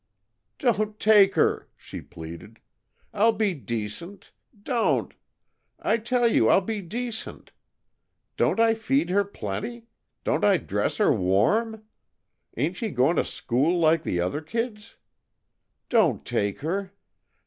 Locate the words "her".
1.35-1.69, 9.11-9.23, 10.97-11.13, 16.61-16.93